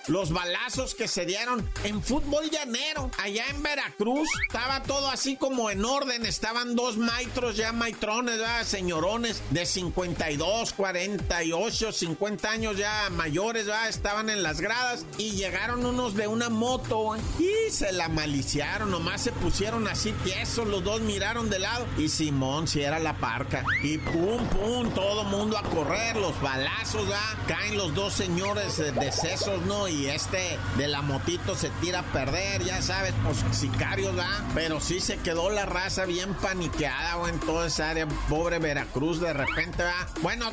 Los 0.09 0.31
balazos 0.31 0.95
que 0.95 1.07
se 1.07 1.27
dieron 1.27 1.69
en 1.83 2.01
fútbol 2.01 2.49
llanero, 2.49 3.11
allá 3.19 3.45
en 3.51 3.61
Veracruz, 3.61 4.27
estaba 4.47 4.81
todo 4.81 5.07
así 5.07 5.35
como 5.35 5.69
en 5.69 5.85
orden. 5.85 6.25
Estaban 6.25 6.75
dos 6.75 6.97
maitros 6.97 7.55
ya 7.55 7.73
maitrones, 7.73 8.39
¿verdad? 8.39 8.63
señorones 8.63 9.43
de 9.51 9.67
52, 9.67 10.73
48, 10.73 11.91
50 11.91 12.49
años 12.49 12.77
ya 12.77 13.09
mayores, 13.11 13.67
¿verdad? 13.67 13.87
estaban 13.87 14.31
en 14.31 14.41
las 14.41 14.61
gradas 14.61 15.05
y 15.19 15.33
llegaron 15.33 15.85
unos 15.85 16.15
de 16.15 16.25
una 16.25 16.49
moto 16.49 17.15
y 17.37 17.71
se 17.71 17.91
la 17.91 18.09
maliciaron. 18.09 18.89
Nomás 18.89 19.21
se 19.21 19.31
pusieron 19.31 19.87
así 19.87 20.11
tiesos, 20.23 20.67
los 20.67 20.83
dos 20.83 21.01
miraron 21.01 21.51
de 21.51 21.59
lado 21.59 21.85
y 21.99 22.09
Simón, 22.09 22.67
si 22.67 22.81
era 22.81 22.97
la 22.97 23.15
parca. 23.17 23.63
Y 23.83 23.99
pum, 23.99 24.43
pum, 24.47 24.89
todo 24.89 25.23
mundo 25.25 25.55
a 25.55 25.61
correr, 25.61 26.15
los 26.15 26.41
balazos, 26.41 27.07
¿verdad? 27.07 27.37
caen 27.47 27.77
los 27.77 27.93
dos 27.93 28.13
señores 28.13 28.79
eh, 28.79 28.91
decesos, 28.91 29.61
¿no? 29.67 29.87
Este 30.07 30.57
de 30.77 30.87
la 30.87 31.01
motito 31.01 31.55
se 31.55 31.69
tira 31.81 31.99
a 31.99 32.03
perder, 32.03 32.63
ya 32.63 32.81
sabes, 32.81 33.13
pues 33.23 33.43
sicarios, 33.57 34.15
¿verdad? 34.15 34.43
Pero 34.53 34.79
sí 34.79 34.99
se 34.99 35.17
quedó 35.17 35.49
la 35.49 35.65
raza 35.65 36.05
bien 36.05 36.33
paniqueada, 36.35 37.17
o 37.17 37.27
en 37.27 37.39
toda 37.39 37.67
esa 37.67 37.89
área, 37.89 38.07
pobre 38.29 38.59
Veracruz, 38.59 39.19
de 39.19 39.33
repente, 39.33 39.83
¿verdad? 39.83 40.07
Bueno, 40.21 40.51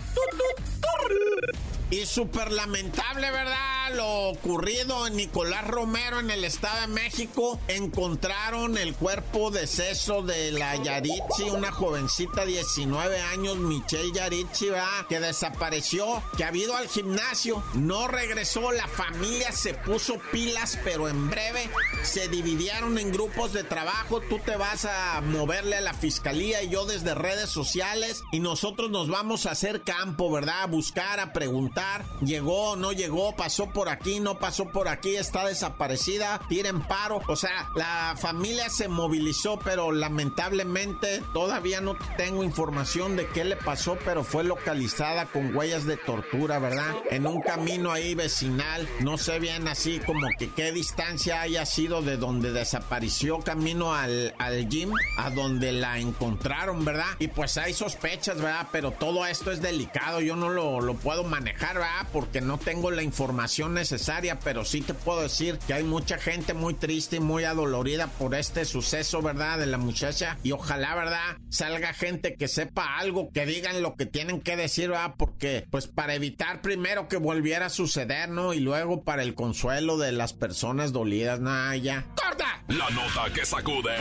y 1.90 2.04
súper 2.04 2.50
lamentable, 2.50 3.30
¿verdad? 3.30 3.85
Lo 3.94 4.30
ocurrido 4.30 5.06
en 5.06 5.16
Nicolás 5.16 5.66
Romero 5.66 6.18
en 6.18 6.30
el 6.30 6.44
Estado 6.44 6.80
de 6.82 6.86
México. 6.88 7.58
Encontraron 7.68 8.76
el 8.76 8.94
cuerpo 8.94 9.50
de 9.50 9.66
ceso 9.66 10.22
de 10.22 10.50
la 10.50 10.74
Yaritzi, 10.76 11.44
una 11.50 11.70
jovencita 11.70 12.44
de 12.44 12.52
19 12.52 13.20
años, 13.20 13.56
Michelle 13.56 14.12
Yaritzi, 14.12 14.70
¿verdad? 14.70 15.06
Que 15.08 15.20
desapareció, 15.20 16.22
que 16.36 16.44
ha 16.44 16.54
ido 16.54 16.76
al 16.76 16.88
gimnasio, 16.88 17.62
no 17.74 18.08
regresó, 18.08 18.72
la 18.72 18.88
familia 18.88 19.52
se 19.52 19.74
puso 19.74 20.18
pilas, 20.32 20.78
pero 20.82 21.08
en 21.08 21.30
breve 21.30 21.70
se 22.02 22.28
dividieron 22.28 22.98
en 22.98 23.12
grupos 23.12 23.52
de 23.52 23.62
trabajo. 23.62 24.20
Tú 24.20 24.40
te 24.40 24.56
vas 24.56 24.84
a 24.84 25.20
moverle 25.20 25.76
a 25.76 25.80
la 25.80 25.94
fiscalía 25.94 26.62
y 26.62 26.70
yo 26.70 26.86
desde 26.86 27.14
redes 27.14 27.50
sociales 27.50 28.24
y 28.32 28.40
nosotros 28.40 28.90
nos 28.90 29.08
vamos 29.08 29.46
a 29.46 29.52
hacer 29.52 29.82
campo, 29.82 30.30
¿verdad? 30.30 30.62
A 30.62 30.66
buscar, 30.66 31.20
a 31.20 31.32
preguntar. 31.32 32.04
Llegó, 32.20 32.76
no 32.76 32.92
llegó, 32.92 33.36
pasó 33.36 33.70
por 33.76 33.90
aquí, 33.90 34.20
no 34.20 34.38
pasó 34.38 34.64
por 34.64 34.88
aquí, 34.88 35.16
está 35.16 35.44
desaparecida, 35.44 36.40
tienen 36.48 36.80
paro. 36.80 37.20
O 37.28 37.36
sea, 37.36 37.68
la 37.76 38.14
familia 38.16 38.70
se 38.70 38.88
movilizó, 38.88 39.58
pero 39.58 39.92
lamentablemente 39.92 41.22
todavía 41.34 41.82
no 41.82 41.94
tengo 42.16 42.42
información 42.42 43.16
de 43.16 43.26
qué 43.26 43.44
le 43.44 43.54
pasó, 43.54 43.98
pero 44.02 44.24
fue 44.24 44.44
localizada 44.44 45.26
con 45.26 45.54
huellas 45.54 45.84
de 45.84 45.98
tortura, 45.98 46.58
¿verdad? 46.58 46.94
En 47.10 47.26
un 47.26 47.42
camino 47.42 47.92
ahí 47.92 48.14
vecinal, 48.14 48.88
no 49.00 49.18
sé 49.18 49.40
bien 49.40 49.68
así 49.68 50.00
como 50.06 50.26
que 50.38 50.48
qué 50.48 50.72
distancia 50.72 51.42
haya 51.42 51.66
sido 51.66 52.00
de 52.00 52.16
donde 52.16 52.52
desapareció 52.52 53.40
camino 53.40 53.92
al, 53.92 54.34
al 54.38 54.70
gym, 54.70 54.90
a 55.18 55.28
donde 55.28 55.72
la 55.72 55.98
encontraron, 55.98 56.82
¿verdad? 56.82 57.14
Y 57.18 57.28
pues 57.28 57.58
hay 57.58 57.74
sospechas, 57.74 58.40
¿verdad? 58.40 58.68
Pero 58.72 58.92
todo 58.92 59.26
esto 59.26 59.52
es 59.52 59.60
delicado, 59.60 60.22
yo 60.22 60.34
no 60.34 60.48
lo, 60.48 60.80
lo 60.80 60.94
puedo 60.94 61.24
manejar, 61.24 61.74
¿verdad? 61.74 62.08
Porque 62.10 62.40
no 62.40 62.56
tengo 62.56 62.90
la 62.90 63.02
información 63.02 63.65
necesaria, 63.68 64.38
pero 64.38 64.64
sí 64.64 64.80
te 64.80 64.94
puedo 64.94 65.22
decir 65.22 65.58
que 65.66 65.74
hay 65.74 65.84
mucha 65.84 66.18
gente 66.18 66.54
muy 66.54 66.74
triste 66.74 67.16
y 67.16 67.20
muy 67.20 67.44
adolorida 67.44 68.06
por 68.06 68.34
este 68.34 68.64
suceso, 68.64 69.22
¿verdad? 69.22 69.58
De 69.58 69.66
la 69.66 69.78
muchacha. 69.78 70.38
Y 70.42 70.52
ojalá, 70.52 70.94
¿verdad? 70.94 71.36
Salga 71.48 71.92
gente 71.92 72.36
que 72.36 72.48
sepa 72.48 72.98
algo, 72.98 73.30
que 73.32 73.46
digan 73.46 73.82
lo 73.82 73.96
que 73.96 74.06
tienen 74.06 74.40
que 74.40 74.56
decir, 74.56 74.90
¿verdad? 74.90 75.14
Porque, 75.16 75.66
pues 75.70 75.86
para 75.86 76.14
evitar 76.14 76.60
primero 76.60 77.08
que 77.08 77.16
volviera 77.16 77.66
a 77.66 77.70
suceder, 77.70 78.28
¿no? 78.28 78.54
Y 78.54 78.60
luego 78.60 79.02
para 79.02 79.22
el 79.22 79.34
consuelo 79.34 79.98
de 79.98 80.12
las 80.12 80.32
personas 80.32 80.92
dolidas, 80.92 81.40
nada, 81.40 81.76
ya. 81.76 82.06
¡Corta! 82.16 82.62
La 82.68 82.90
nota 82.90 83.32
que 83.32 83.44
sacude. 83.44 83.96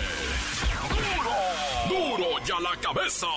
¡Duro! 1.88 2.18
¡Duro 2.18 2.46
ya 2.46 2.60
la 2.60 2.80
cabeza! 2.82 3.28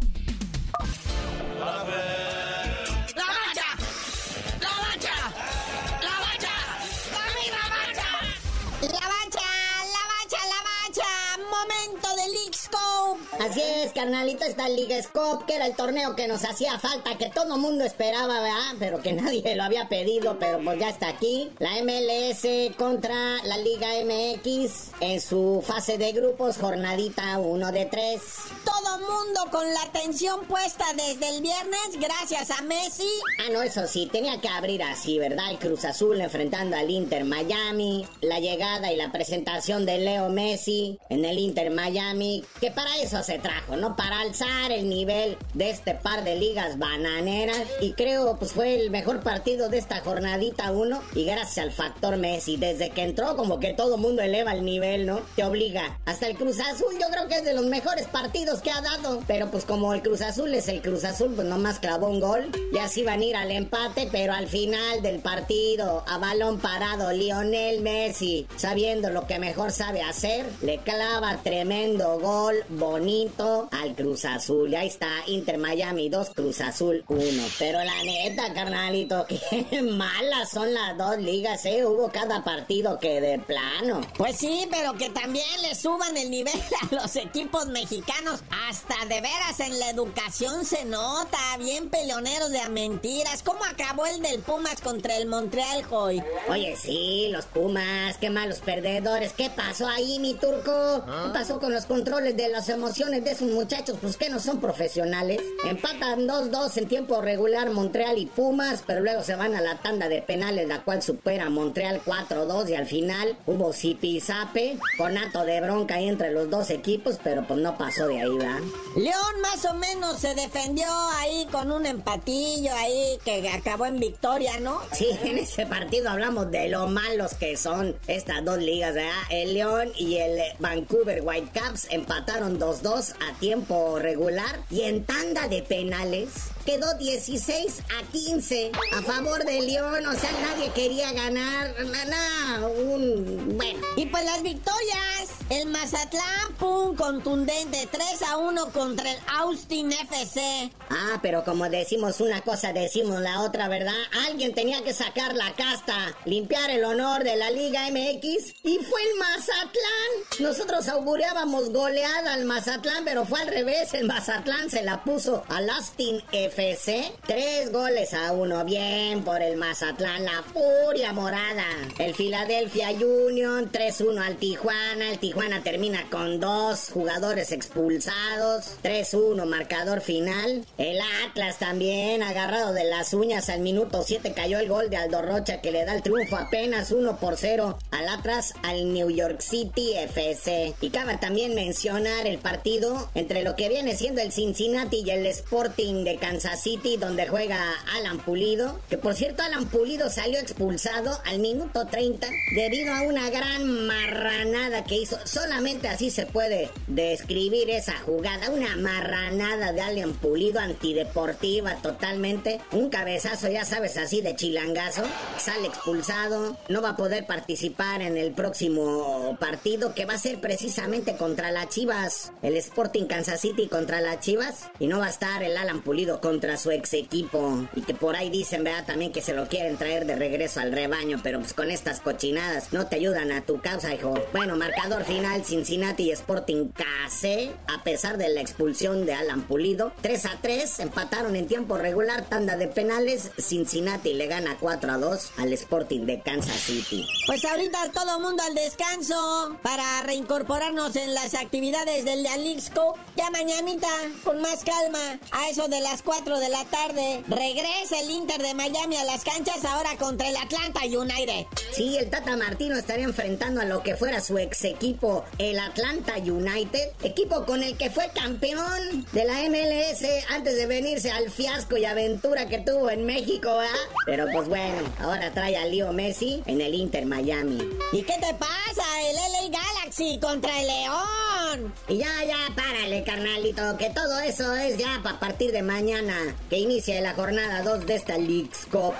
Así 13.49 13.61
es, 13.61 13.93
carnalito, 13.93 14.43
está 14.43 14.67
el 14.67 14.75
League 14.75 15.01
Scope, 15.03 15.45
que 15.45 15.55
era 15.55 15.67
el 15.67 15.75
torneo 15.75 16.17
que 16.17 16.27
nos 16.27 16.43
hacía 16.43 16.77
falta, 16.79 17.17
que 17.17 17.29
todo 17.29 17.57
mundo 17.57 17.85
esperaba, 17.85 18.41
¿verdad? 18.41 18.75
Pero 18.77 19.01
que 19.01 19.13
nadie 19.13 19.55
lo 19.55 19.63
había 19.63 19.87
pedido, 19.87 20.37
pero 20.37 20.59
pues 20.61 20.77
ya 20.79 20.89
está 20.89 21.07
aquí. 21.07 21.49
La 21.59 21.81
MLS 21.81 22.75
contra 22.77 23.15
la 23.45 23.57
Liga 23.57 23.87
MX 24.03 24.91
en 24.99 25.21
su 25.21 25.63
fase 25.65 25.97
de 25.97 26.11
grupos, 26.11 26.57
jornadita 26.57 27.39
1 27.39 27.71
de 27.71 27.85
3. 27.85 28.21
Todo 28.65 28.97
mundo 28.99 29.39
con 29.49 29.73
la 29.73 29.81
atención 29.83 30.43
puesta 30.45 30.83
desde 30.97 31.29
el 31.29 31.41
viernes 31.41 31.91
gracias 32.01 32.51
a 32.51 32.61
Messi. 32.63 33.07
Ah, 33.39 33.51
no, 33.53 33.61
eso 33.61 33.87
sí, 33.87 34.09
tenía 34.11 34.41
que 34.41 34.49
abrir 34.49 34.83
así, 34.83 35.19
¿verdad? 35.19 35.51
El 35.51 35.59
Cruz 35.59 35.85
Azul 35.85 36.19
enfrentando 36.19 36.75
al 36.75 36.89
Inter 36.89 37.23
Miami, 37.23 38.05
la 38.19 38.41
llegada 38.41 38.91
y 38.91 38.97
la 38.97 39.13
presentación 39.13 39.85
de 39.85 39.99
Leo 39.99 40.27
Messi 40.27 40.99
en 41.09 41.23
el 41.23 41.39
Inter 41.39 41.71
Miami, 41.71 42.43
que 42.59 42.71
para 42.71 42.97
eso 42.97 43.23
se 43.23 43.36
trajo, 43.37 43.75
¿no? 43.75 43.95
Para 43.95 44.19
alzar 44.19 44.71
el 44.71 44.89
nivel 44.89 45.37
de 45.53 45.69
este 45.69 45.93
par 45.93 46.23
de 46.23 46.35
ligas 46.35 46.77
bananeras. 46.77 47.61
Y 47.81 47.93
creo, 47.93 48.37
pues 48.37 48.51
fue 48.51 48.75
el 48.75 48.89
mejor 48.89 49.21
partido 49.21 49.69
de 49.69 49.77
esta 49.77 50.01
jornadita 50.01 50.71
1. 50.71 51.01
Y 51.15 51.25
gracias 51.25 51.57
al 51.57 51.71
factor 51.71 52.17
Messi, 52.17 52.57
desde 52.57 52.89
que 52.89 53.03
entró, 53.03 53.35
como 53.35 53.59
que 53.59 53.73
todo 53.73 53.97
mundo 53.97 54.21
eleva 54.21 54.53
el 54.53 54.65
nivel, 54.65 55.05
¿no? 55.05 55.21
Te 55.35 55.43
obliga. 55.43 55.99
Hasta 56.05 56.27
el 56.27 56.37
Cruz 56.37 56.59
Azul, 56.59 56.93
yo 56.99 57.07
creo 57.11 57.27
que 57.27 57.35
es 57.35 57.45
de 57.45 57.53
los 57.53 57.65
mejores 57.65 58.07
partidos 58.07 58.61
que 58.61 58.71
ha 58.71 58.81
dado. 58.81 59.23
Pero 59.27 59.49
pues 59.51 59.65
como 59.65 59.93
el 59.93 60.01
Cruz 60.01 60.21
Azul 60.21 60.53
es 60.53 60.67
el 60.67 60.81
Cruz 60.81 61.03
Azul, 61.03 61.33
pues 61.35 61.47
nomás 61.47 61.79
clavó 61.79 62.07
un 62.07 62.19
gol. 62.19 62.51
Ya 62.73 62.85
así 62.85 63.03
van 63.03 63.21
a 63.21 63.25
ir 63.25 63.35
al 63.35 63.51
empate, 63.51 64.09
pero 64.11 64.33
al 64.33 64.47
final 64.47 65.01
del 65.01 65.19
partido, 65.19 66.03
a 66.07 66.17
balón 66.17 66.59
parado, 66.59 67.11
Lionel 67.11 67.81
Messi, 67.81 68.47
sabiendo 68.55 69.09
lo 69.09 69.27
que 69.27 69.39
mejor 69.39 69.71
sabe 69.71 70.01
hacer, 70.01 70.45
le 70.61 70.79
clava 70.79 71.37
tremendo 71.43 72.19
gol, 72.19 72.55
bonito, 72.69 73.26
al 73.71 73.95
Cruz 73.95 74.25
Azul. 74.25 74.71
Y 74.71 74.75
ahí 74.75 74.87
está, 74.87 75.09
Inter 75.27 75.57
Miami 75.57 76.09
2, 76.09 76.29
Cruz 76.35 76.61
Azul 76.61 77.03
1. 77.07 77.43
Pero 77.59 77.83
la 77.83 78.03
neta, 78.03 78.53
carnalito, 78.53 79.25
qué 79.69 79.81
malas 79.81 80.49
son 80.49 80.73
las 80.73 80.97
dos 80.97 81.17
ligas, 81.17 81.65
¿eh? 81.65 81.85
Hubo 81.85 82.09
cada 82.09 82.43
partido 82.43 82.99
que 82.99 83.19
de 83.21 83.39
plano. 83.39 84.01
Pues 84.17 84.37
sí, 84.37 84.67
pero 84.71 84.93
que 84.93 85.09
también 85.09 85.45
le 85.61 85.75
suban 85.75 86.15
el 86.15 86.29
nivel 86.29 86.53
a 86.91 86.95
los 86.95 87.15
equipos 87.15 87.67
mexicanos. 87.67 88.41
Hasta 88.67 89.05
de 89.05 89.21
veras 89.21 89.59
en 89.59 89.77
la 89.79 89.89
educación 89.89 90.65
se 90.65 90.85
nota. 90.85 91.37
Bien 91.59 91.89
peleoneros 91.89 92.51
de 92.51 92.67
mentiras. 92.69 93.43
¿Cómo 93.43 93.63
acabó 93.65 94.05
el 94.05 94.21
del 94.21 94.41
Pumas 94.41 94.81
contra 94.81 95.17
el 95.17 95.27
Montreal, 95.27 95.83
Joy? 95.83 96.23
Oye, 96.49 96.75
sí, 96.75 97.27
los 97.31 97.45
Pumas, 97.45 98.17
qué 98.17 98.29
malos 98.29 98.59
perdedores. 98.59 99.33
¿Qué 99.33 99.49
pasó 99.49 99.87
ahí, 99.87 100.19
mi 100.19 100.33
turco? 100.33 101.03
¿Qué 101.05 101.29
pasó 101.33 101.59
con 101.59 101.73
los 101.73 101.85
controles 101.85 102.35
de 102.37 102.49
las 102.49 102.69
emociones 102.69 103.06
de 103.11 103.31
esos 103.31 103.49
muchachos? 103.49 103.97
Pues 104.01 104.17
que 104.17 104.29
no 104.29 104.39
son 104.39 104.59
profesionales. 104.59 105.41
Empatan 105.63 106.27
2-2 106.27 106.77
en 106.77 106.87
tiempo 106.87 107.21
regular 107.21 107.71
Montreal 107.71 108.17
y 108.17 108.25
Pumas, 108.25 108.83
pero 108.85 108.99
luego 108.99 109.23
se 109.23 109.35
van 109.35 109.55
a 109.55 109.61
la 109.61 109.77
tanda 109.77 110.09
de 110.09 110.21
penales, 110.21 110.67
la 110.67 110.83
cual 110.83 111.01
supera 111.01 111.49
Montreal 111.49 112.01
4-2 112.03 112.69
y 112.69 112.75
al 112.75 112.85
final 112.85 113.37
hubo 113.45 113.71
zipizape, 113.71 114.77
conato 114.97 115.45
de 115.45 115.61
bronca 115.61 115.95
ahí 115.95 116.09
entre 116.09 116.31
los 116.31 116.49
dos 116.49 116.69
equipos, 116.69 117.17
pero 117.23 117.47
pues 117.47 117.61
no 117.61 117.77
pasó 117.77 118.07
de 118.07 118.19
ahí, 118.19 118.37
¿va? 118.37 118.59
León 118.97 119.41
más 119.41 119.63
o 119.65 119.73
menos 119.73 120.19
se 120.19 120.35
defendió 120.35 120.87
ahí 121.15 121.47
con 121.49 121.71
un 121.71 121.85
empatillo 121.85 122.73
ahí 122.75 123.17
que 123.23 123.49
acabó 123.49 123.85
en 123.85 123.99
victoria, 123.99 124.59
¿no? 124.59 124.81
Sí, 124.91 125.07
en 125.23 125.37
ese 125.37 125.65
partido 125.65 126.09
hablamos 126.09 126.51
de 126.51 126.67
lo 126.67 126.87
malos 126.87 127.35
que 127.35 127.55
son 127.55 127.95
estas 128.07 128.43
dos 128.43 128.57
ligas, 128.57 128.93
¿verdad? 128.93 129.11
El 129.29 129.53
León 129.53 129.91
y 129.95 130.17
el 130.17 130.41
Vancouver 130.59 131.21
Whitecaps 131.23 131.87
empataron 131.89 132.59
2-2 132.59 132.96
a 132.97 133.39
tiempo 133.39 133.99
regular 133.99 134.59
y 134.71 134.81
en 134.81 135.05
tanda 135.05 135.47
de 135.47 135.61
penales 135.61 136.29
quedó 136.65 136.95
16 136.95 137.83
a 137.99 138.11
15 138.11 138.71
a 138.97 139.01
favor 139.03 139.45
de 139.45 139.61
León, 139.61 140.03
o 140.07 140.13
sea, 140.13 140.31
nadie 140.41 140.71
quería 140.73 141.13
ganar, 141.13 141.75
nada, 141.85 142.67
un... 142.67 143.55
bueno. 143.55 143.79
Y 143.95 144.07
pues 144.07 144.25
las 144.25 144.41
victorias, 144.41 145.29
el 145.49 145.67
Mazatlán, 145.69 146.53
pum, 146.59 146.95
contundente, 146.95 147.87
3 147.89 148.21
a 148.29 148.37
1 148.37 148.71
contra 148.71 149.09
el 149.09 149.17
Austin 149.39 149.91
FC. 149.93 150.71
Ah, 150.89 151.19
pero 151.21 151.45
como 151.45 151.69
decimos 151.69 152.19
una 152.19 152.41
cosa, 152.41 152.73
decimos 152.73 153.21
la 153.21 153.41
otra, 153.41 153.69
¿verdad? 153.69 153.93
Alguien 154.27 154.53
tenía 154.53 154.83
que 154.83 154.93
sacar 154.93 155.35
la 155.35 155.53
casta, 155.53 155.95
limpiar 156.25 156.69
el 156.69 156.83
honor 156.83 157.23
de 157.23 157.37
la 157.37 157.49
Liga 157.49 157.89
MX 157.89 158.55
y 158.63 158.79
fue 158.79 159.01
el 159.03 159.19
Mazatlán. 159.19 160.39
Nosotros 160.39 160.89
augureábamos 160.89 161.71
goleada 161.71 162.33
al 162.33 162.43
Mazatlán, 162.43 163.05
pero 163.05 163.25
fue 163.25 163.41
al 163.41 163.47
revés, 163.47 163.93
el 163.93 164.05
Mazatlán 164.05 164.69
se 164.69 164.83
la 164.83 165.03
puso 165.03 165.43
al 165.47 165.69
Austin 165.69 166.21
FC. 166.31 167.13
Tres 167.25 167.71
goles 167.71 168.13
a 168.13 168.33
uno, 168.33 168.65
bien 168.65 169.23
por 169.23 169.41
el 169.41 169.55
Mazatlán, 169.55 170.25
la 170.25 170.43
furia 170.43 171.13
morada. 171.13 171.65
El 171.99 172.13
Philadelphia 172.15 172.89
Union, 172.91 173.71
3-1 173.71 174.25
al 174.25 174.35
Tijuana, 174.37 175.11
el 175.11 175.19
Tijuana 175.19 175.36
Tijuana 175.37 175.61
termina 175.61 176.09
con 176.09 176.39
dos 176.39 176.89
jugadores 176.91 177.51
expulsados, 177.51 178.71
3-1 178.81 179.45
marcador 179.45 180.01
final. 180.01 180.65
El 180.79 180.97
Atlas 181.27 181.59
también 181.59 182.23
agarrado 182.23 182.73
de 182.73 182.85
las 182.85 183.13
uñas 183.13 183.47
al 183.49 183.59
minuto 183.59 184.01
7 184.03 184.33
cayó 184.33 184.57
el 184.57 184.67
gol 184.67 184.89
de 184.89 184.97
Aldo 184.97 185.21
Rocha 185.21 185.61
que 185.61 185.71
le 185.71 185.85
da 185.85 185.93
el 185.93 186.01
triunfo 186.01 186.37
apenas 186.37 186.91
1 186.91 187.19
por 187.19 187.37
0 187.37 187.77
al 187.91 188.09
Atlas 188.09 188.55
al 188.63 188.91
New 188.91 189.11
York 189.11 189.41
City 189.41 189.93
FC. 189.95 190.73
Y 190.81 190.89
cabe 190.89 191.17
también 191.17 191.53
mencionar 191.53 192.25
el 192.25 192.39
partido 192.39 193.11
entre 193.13 193.43
lo 193.43 193.55
que 193.55 193.69
viene 193.69 193.95
siendo 193.95 194.21
el 194.21 194.31
Cincinnati 194.31 195.03
y 195.05 195.11
el 195.11 195.27
Sporting 195.27 196.03
de 196.03 196.15
Kansas 196.15 196.63
City 196.63 196.97
donde 196.97 197.27
juega 197.27 197.59
Alan 197.95 198.17
Pulido, 198.17 198.79
que 198.89 198.97
por 198.97 199.13
cierto 199.13 199.43
Alan 199.43 199.67
Pulido 199.67 200.09
salió 200.09 200.39
expulsado 200.39 201.21
al 201.25 201.37
minuto 201.37 201.85
30 201.85 202.27
debido 202.55 202.91
a 202.91 203.03
una 203.03 203.29
gran 203.29 203.85
marranada 203.85 204.83
que 204.83 204.95
hizo. 204.95 205.26
Solamente 205.27 205.89
así 205.89 206.09
se 206.09 206.25
puede 206.25 206.69
describir 206.87 207.69
esa 207.69 207.97
jugada, 207.97 208.49
una 208.49 208.77
marranada 208.77 209.73
de 209.73 209.81
Alan 209.81 210.13
Pulido 210.13 210.61
antideportiva 210.61 211.75
totalmente, 211.81 212.61
un 212.71 212.89
cabezazo 212.89 213.49
ya 213.49 213.65
sabes 213.65 213.97
así 213.97 214.21
de 214.21 214.37
chilangazo, 214.37 215.03
sale 215.37 215.67
expulsado, 215.67 216.55
no 216.69 216.81
va 216.81 216.91
a 216.91 216.95
poder 216.95 217.25
participar 217.25 218.01
en 218.01 218.15
el 218.15 218.31
próximo 218.31 219.37
partido 219.37 219.93
que 219.93 220.05
va 220.05 220.13
a 220.13 220.17
ser 220.17 220.39
precisamente 220.39 221.17
contra 221.17 221.51
las 221.51 221.67
Chivas, 221.69 222.31
el 222.41 222.55
Sporting 222.55 223.05
Kansas 223.05 223.41
City 223.41 223.67
contra 223.67 223.99
las 223.99 224.21
Chivas. 224.21 224.69
Y 224.79 224.87
no 224.87 224.99
va 224.99 225.07
a 225.07 225.09
estar 225.09 225.43
el 225.43 225.57
Alan 225.57 225.81
Pulido 225.81 226.21
contra 226.21 226.55
su 226.57 226.71
ex 226.71 226.93
equipo. 226.93 227.67
Y 227.75 227.81
que 227.81 227.93
por 227.93 228.15
ahí 228.15 228.29
dicen, 228.29 228.63
¿verdad? 228.63 228.85
También 228.85 229.11
que 229.11 229.21
se 229.21 229.33
lo 229.33 229.47
quieren 229.47 229.77
traer 229.77 230.05
de 230.05 230.15
regreso 230.15 230.61
al 230.61 230.71
rebaño, 230.71 231.19
pero 231.21 231.39
pues 231.39 231.53
con 231.53 231.69
estas 231.69 231.99
cochinadas 231.99 232.71
no 232.71 232.87
te 232.87 232.95
ayudan 232.95 233.31
a 233.31 233.41
tu 233.41 233.59
causa, 233.59 233.93
hijo. 233.93 234.13
Bueno, 234.31 234.55
marcador 234.55 235.03
final 235.03 235.16
Cincinnati 235.43 236.03
y 236.03 236.11
Sporting 236.11 236.69
KC, 236.69 237.51
a 237.67 237.83
pesar 237.83 238.17
de 238.17 238.29
la 238.29 238.41
expulsión 238.41 239.05
de 239.05 239.13
Alan 239.13 239.41
Pulido, 239.41 239.91
3 240.01 240.25
a 240.25 240.37
3, 240.41 240.79
empataron 240.79 241.35
en 241.35 241.47
tiempo 241.47 241.77
regular, 241.77 242.25
tanda 242.29 242.55
de 242.55 242.67
penales, 242.67 243.31
Cincinnati 243.39 244.13
le 244.13 244.27
gana 244.27 244.57
4 244.59 244.91
a 244.91 244.97
2 244.97 245.31
al 245.37 245.53
Sporting 245.53 246.01
de 246.05 246.21
Kansas 246.21 246.59
City. 246.59 247.07
Pues 247.25 247.43
ahorita 247.45 247.91
todo 247.93 248.19
mundo 248.19 248.43
al 248.45 248.53
descanso 248.53 249.57
para 249.63 250.03
reincorporarnos 250.03 250.95
en 250.95 251.13
las 251.13 251.33
actividades 251.33 252.05
del 252.05 252.25
Alixco. 252.27 252.95
Ya 253.15 253.31
mañanita, 253.31 253.87
con 254.23 254.41
más 254.41 254.63
calma, 254.63 255.19
a 255.31 255.49
eso 255.49 255.67
de 255.67 255.81
las 255.81 256.03
4 256.03 256.39
de 256.39 256.49
la 256.49 256.63
tarde, 256.65 257.23
regresa 257.27 257.99
el 258.01 258.11
Inter 258.11 258.41
de 258.41 258.53
Miami 258.53 258.97
a 258.97 259.03
las 259.05 259.23
canchas 259.23 259.65
ahora 259.65 259.97
contra 259.97 260.29
el 260.29 260.37
Atlanta 260.37 260.81
United. 260.85 261.45
Sí, 261.71 261.97
el 261.97 262.09
Tata 262.09 262.37
Martino 262.37 262.75
estaría 262.75 263.05
enfrentando 263.05 263.61
a 263.61 263.65
lo 263.65 263.81
que 263.81 263.95
fuera 263.95 264.21
su 264.21 264.37
ex 264.37 264.63
equipo, 264.63 265.06
el 265.37 265.59
Atlanta 265.59 266.15
United, 266.17 266.89
equipo 267.03 267.45
con 267.45 267.63
el 267.63 267.77
que 267.77 267.89
fue 267.89 268.09
campeón 268.13 269.05
de 269.11 269.25
la 269.25 269.41
MLS 269.49 270.03
antes 270.29 270.55
de 270.55 270.65
venirse 270.65 271.11
al 271.11 271.29
fiasco 271.29 271.77
y 271.77 271.85
aventura 271.85 272.47
que 272.47 272.59
tuvo 272.59 272.89
en 272.89 273.05
México, 273.05 273.57
¿verdad? 273.57 273.75
Pero 274.05 274.25
pues 274.31 274.47
bueno, 274.47 274.81
ahora 274.99 275.31
trae 275.31 275.57
a 275.57 275.65
Leo 275.65 275.93
Messi 275.93 276.41
en 276.45 276.61
el 276.61 276.73
Inter 276.73 277.05
Miami. 277.05 277.57
¿Y 277.91 278.03
qué 278.03 278.13
te 278.19 278.33
pasa? 278.33 278.83
El 279.09 279.15
LA 279.15 279.59
Galaxy 279.59 280.19
contra 280.19 280.59
el 280.59 280.67
León. 280.67 281.73
Y 281.87 281.97
ya, 281.97 282.23
ya, 282.25 282.37
párale, 282.55 283.03
carnalito, 283.03 283.77
que 283.77 283.89
todo 283.89 284.19
eso 284.19 284.53
es 284.55 284.77
ya 284.77 284.99
para 285.03 285.19
partir 285.19 285.51
de 285.51 285.61
mañana, 285.61 286.35
que 286.49 286.59
inicie 286.59 286.99
la 287.01 287.13
jornada 287.13 287.63
2 287.63 287.85
de 287.85 287.95
esta 287.95 288.17
League's 288.17 288.65
Cup. 288.71 288.93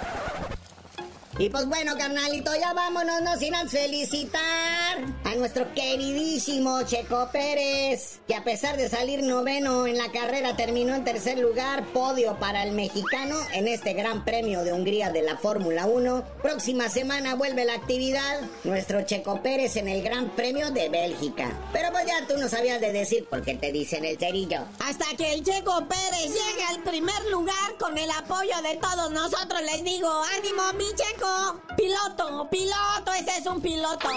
Y 1.39 1.49
pues 1.49 1.67
bueno, 1.67 1.95
carnalito, 1.95 2.51
ya 2.59 2.73
vámonos, 2.73 3.21
no 3.21 3.37
sin 3.37 3.53
felicitar 3.69 4.41
a 5.23 5.35
nuestro 5.35 5.71
queridísimo 5.75 6.81
Checo 6.81 7.29
Pérez, 7.31 8.21
que 8.27 8.33
a 8.33 8.43
pesar 8.43 8.75
de 8.75 8.89
salir 8.89 9.21
noveno 9.21 9.85
en 9.85 9.99
la 9.99 10.11
carrera 10.11 10.55
terminó 10.55 10.95
en 10.95 11.03
tercer 11.03 11.37
lugar, 11.37 11.85
podio 11.93 12.39
para 12.39 12.63
el 12.63 12.71
mexicano 12.71 13.35
en 13.53 13.67
este 13.67 13.93
Gran 13.93 14.25
Premio 14.25 14.63
de 14.63 14.73
Hungría 14.73 15.11
de 15.11 15.21
la 15.21 15.37
Fórmula 15.37 15.85
1. 15.85 16.23
Próxima 16.41 16.89
semana 16.89 17.35
vuelve 17.35 17.65
la 17.65 17.75
actividad, 17.75 18.41
nuestro 18.63 19.03
Checo 19.03 19.43
Pérez 19.43 19.75
en 19.75 19.89
el 19.89 20.01
Gran 20.01 20.31
Premio 20.31 20.71
de 20.71 20.89
Bélgica. 20.89 21.51
Pero 21.71 21.91
pues 21.91 22.07
ya 22.07 22.25
tú 22.27 22.35
no 22.39 22.49
sabías 22.49 22.81
de 22.81 22.91
decir 22.91 23.25
por 23.25 23.43
qué 23.43 23.53
te 23.53 23.71
dicen 23.71 24.05
el 24.05 24.17
cerillo. 24.17 24.61
Hasta 24.79 25.05
que 25.15 25.33
el 25.33 25.43
Checo 25.43 25.87
Pérez 25.87 26.29
llegue 26.29 26.63
al 26.69 26.81
primer 26.81 27.29
lugar 27.29 27.77
con 27.79 27.95
el 27.95 28.09
apoyo 28.09 28.59
de 28.63 28.77
todos 28.77 29.11
nosotros, 29.11 29.61
les 29.61 29.83
digo, 29.83 30.09
ánimo, 30.35 30.63
mi 30.73 30.85
Checo. 30.95 31.26
Piloto, 31.75 32.49
piloto, 32.49 33.13
ese 33.13 33.37
es 33.37 33.45
un 33.45 33.61
piloto. 33.61 34.09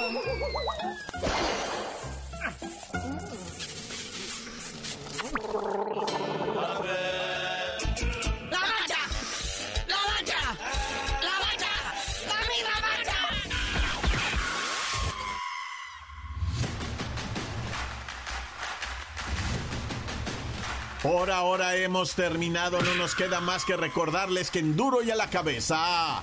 ¡La 8.50 8.60
mancha! 8.60 9.00
¡La 9.86 9.96
mancha! 9.96 10.40
¡La 11.22 11.30
mancha! 11.40 11.70
¡La! 12.02 12.10
Por 21.02 21.30
ahora 21.30 21.76
hemos 21.76 22.14
terminado, 22.14 22.82
no 22.82 22.94
nos 22.94 23.14
queda 23.14 23.40
más 23.40 23.64
que 23.64 23.74
recordarles 23.74 24.50
que 24.50 24.58
en 24.58 24.76
duro 24.76 25.02
y 25.02 25.10
a 25.10 25.16
la 25.16 25.30
cabeza. 25.30 26.22